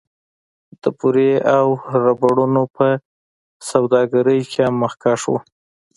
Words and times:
د 0.81 0.83
بورې 0.97 1.31
او 1.57 1.67
ربړونو 2.03 2.63
په 2.75 2.85
سوداګرۍ 3.69 4.39
کې 4.51 4.61
هم 4.67 4.75
مخکښ 4.83 5.21
و 5.29 5.33